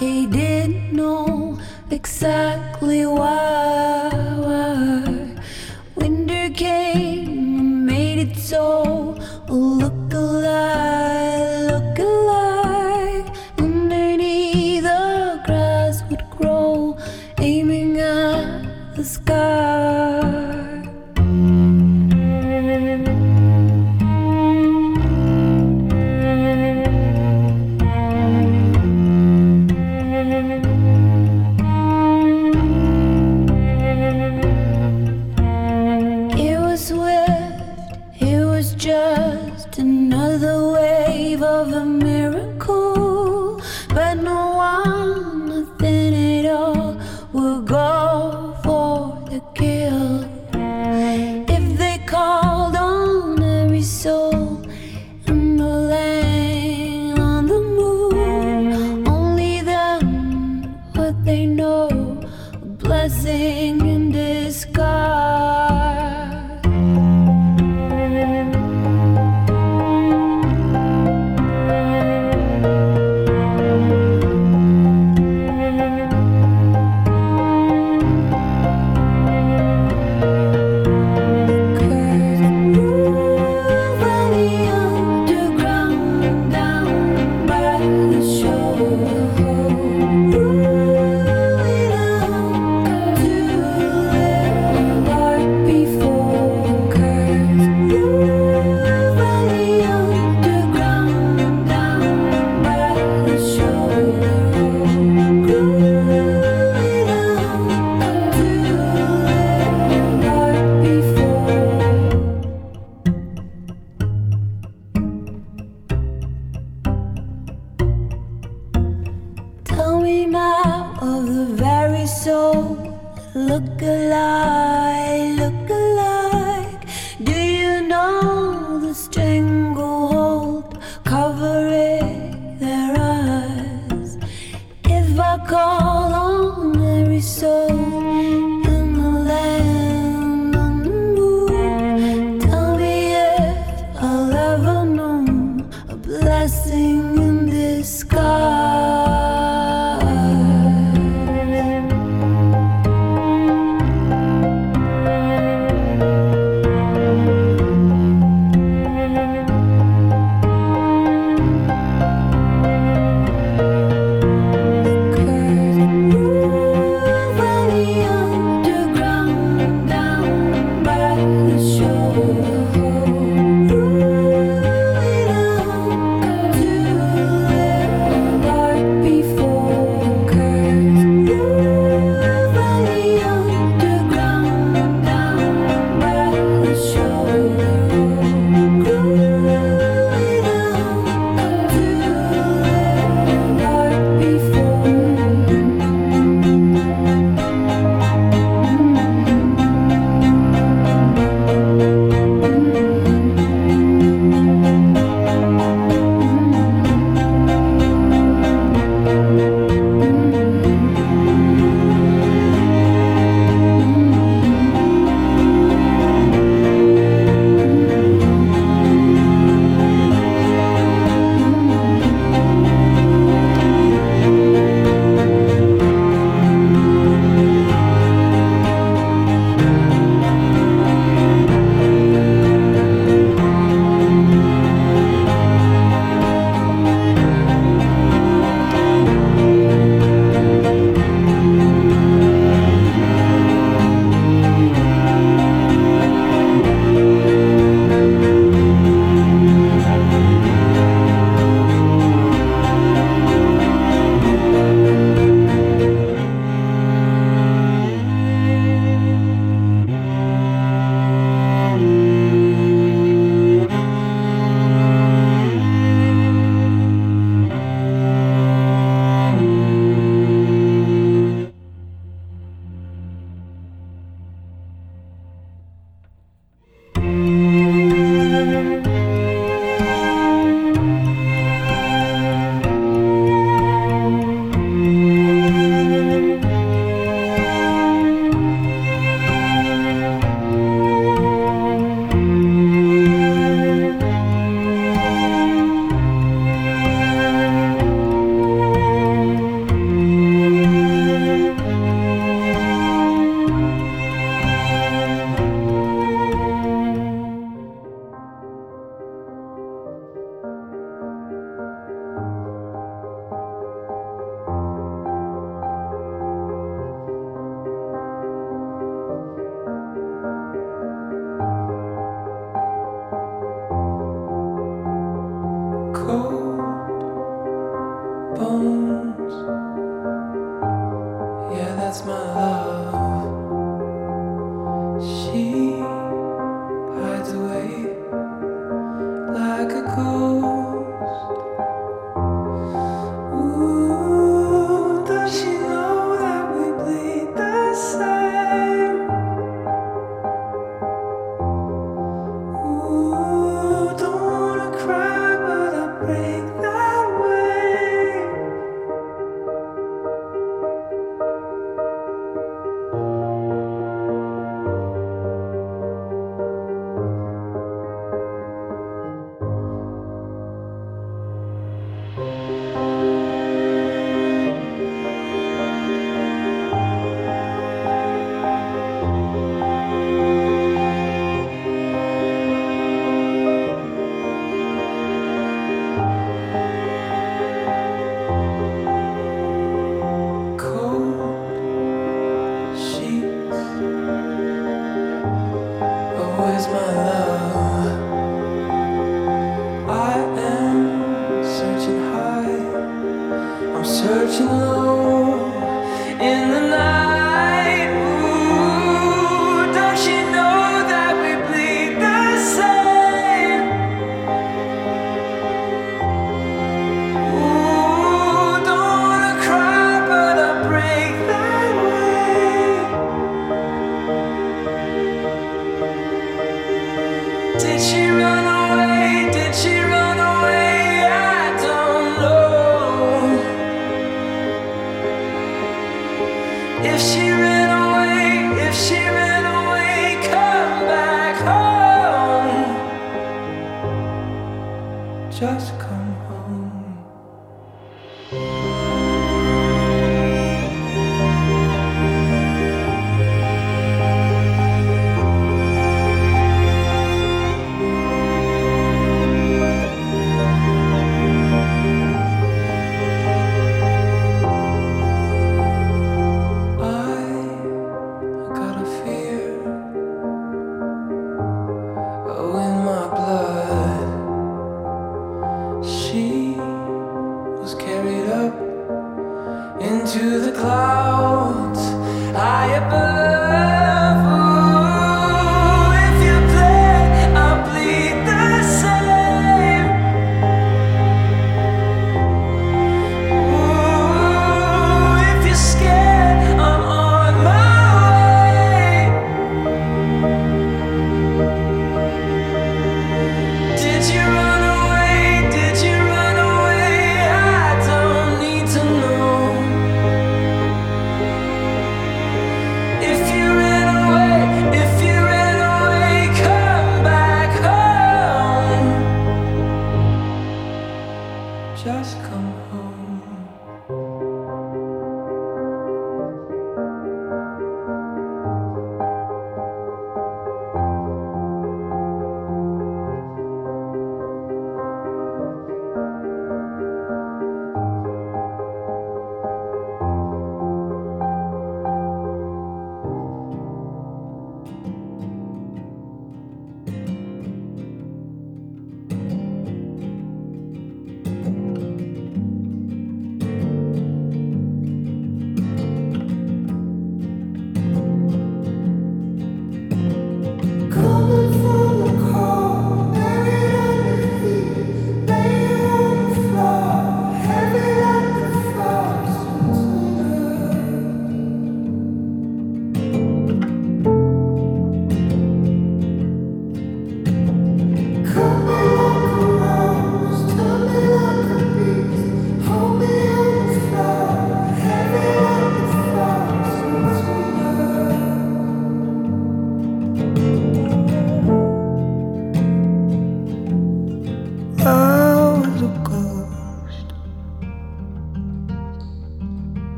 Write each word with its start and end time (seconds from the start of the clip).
sky. 0.00 0.30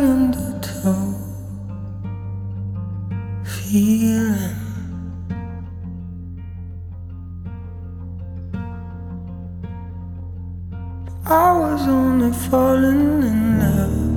undertow, 0.00 1.14
feeling. 3.44 4.56
I 11.26 11.58
was 11.58 11.86
only 11.86 12.32
falling 12.32 13.22
in 13.22 13.58
love. 13.60 14.09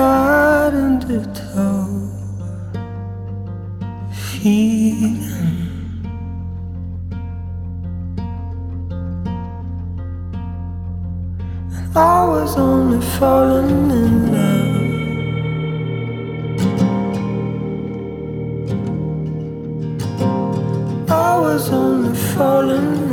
heart 0.00 0.72
undertow 0.72 1.86
feeding. 4.12 5.18
And 11.76 11.96
I 11.96 12.24
was 12.34 12.56
only 12.56 13.00
falling 13.16 13.90
in 14.00 14.14
love. 14.32 14.70
I 21.10 21.38
was 21.46 21.64
only 21.70 22.16
falling 22.34 23.09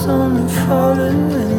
was 0.00 0.08
only 0.08 0.48
falling 0.64 1.49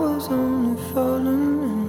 was 0.00 0.30
only 0.30 0.80
falling 0.92 1.79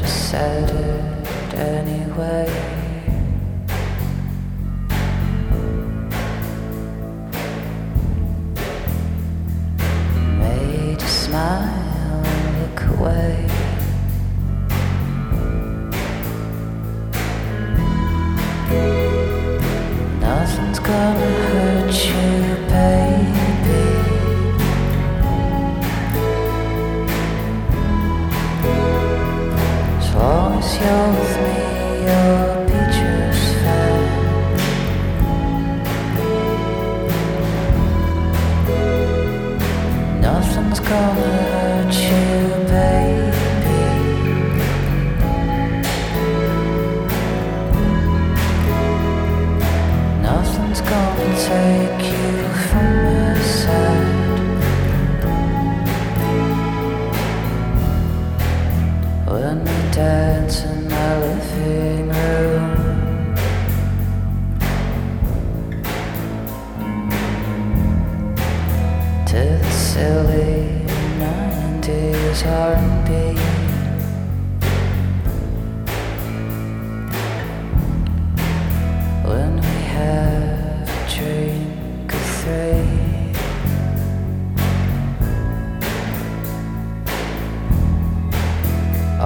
have 0.00 0.08
said 0.08 0.70
it 0.70 1.54
anyway. 1.54 2.89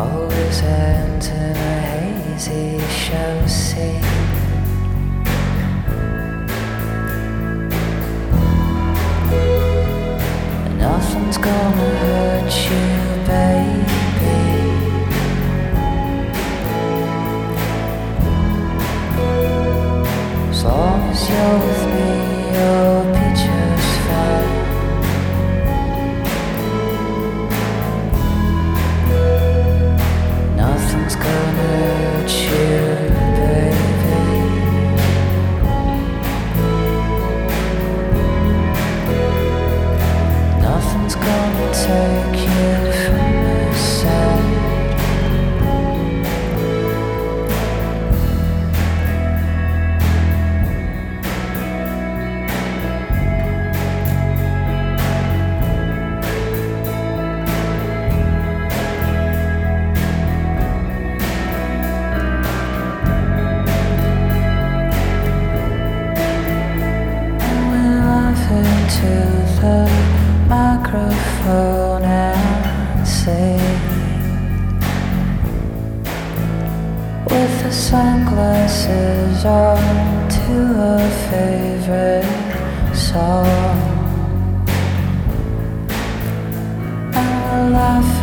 always 0.05 0.63
ends 0.63 1.29
in 1.29 1.57
a 1.57 1.81
hazy 1.81 2.79
show 2.89 3.47
scene. 3.47 4.44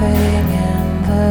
laughing 0.01 0.49
in 0.49 1.01
the 1.09 1.29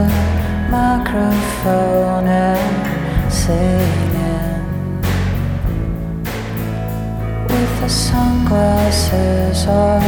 microphone 0.71 2.27
and 2.29 3.33
singing 3.33 5.01
with 7.49 7.81
the 7.81 7.89
sunglasses 7.89 9.67
on 9.67 10.03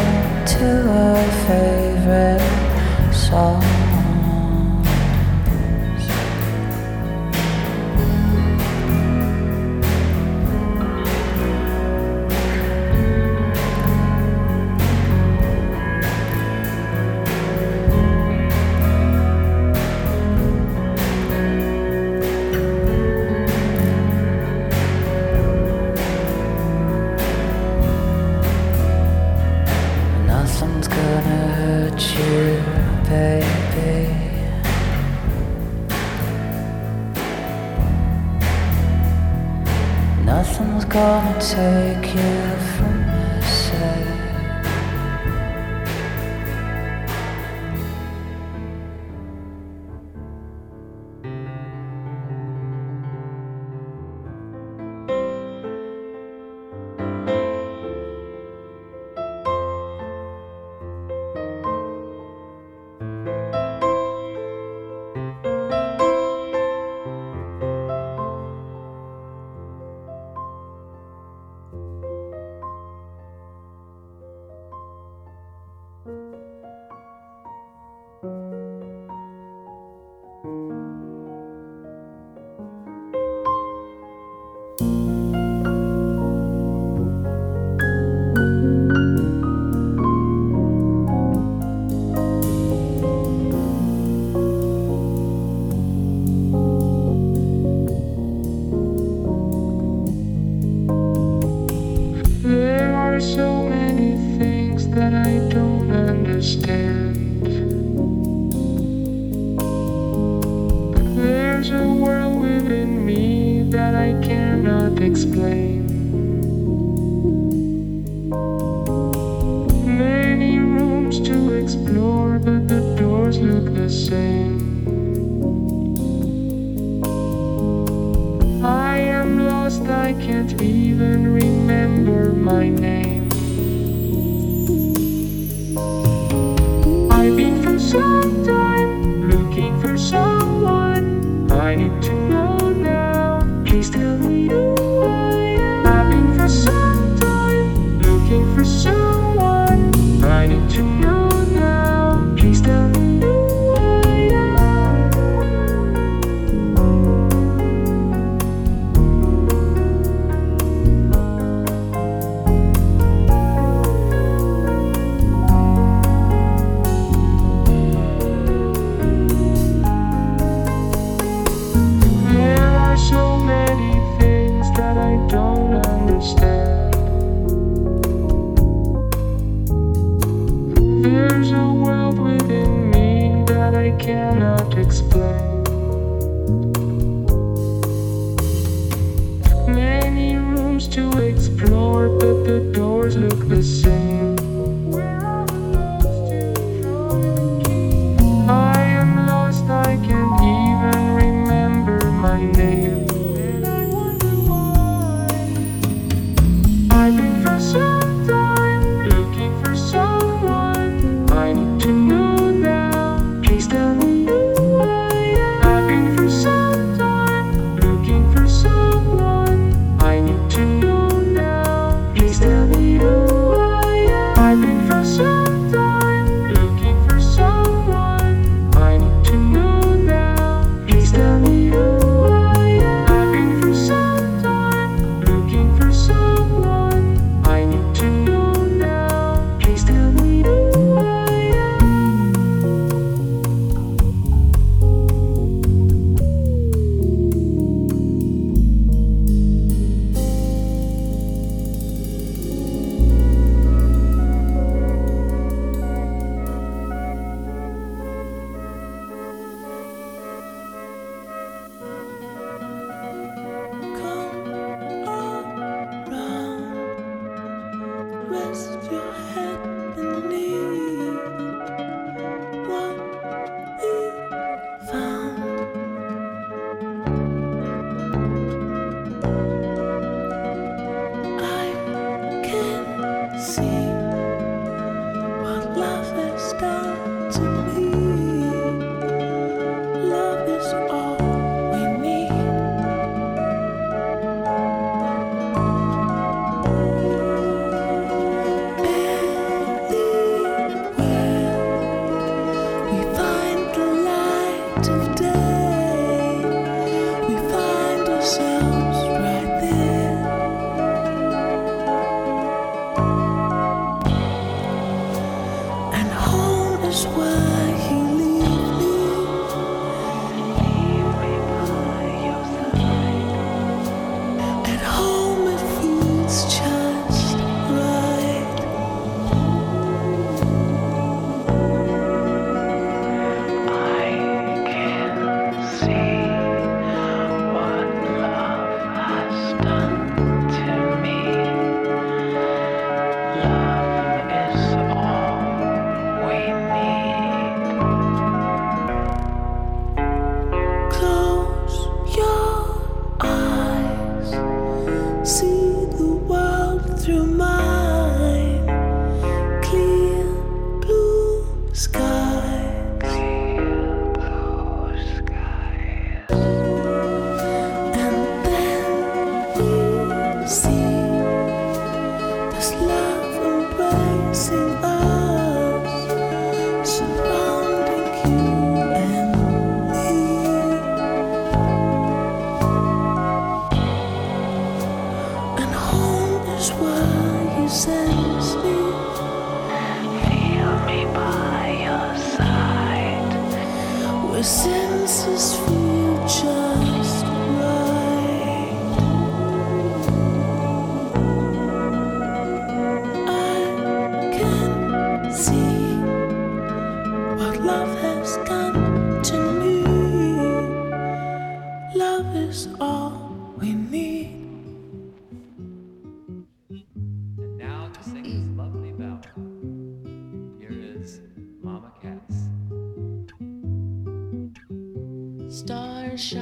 to 0.47 0.59
her 0.59 1.17
favorite 1.47 3.15
song. 3.15 3.92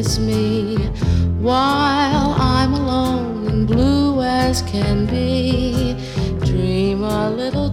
miss 0.00 0.18
me 0.18 0.76
while 1.40 2.34
I'm 2.38 2.72
alone 2.72 3.46
and 3.48 3.66
blue 3.66 4.22
as 4.22 4.62
can 4.62 5.04
be. 5.04 5.94
Dream 6.42 7.04
a 7.04 7.28
little 7.28 7.69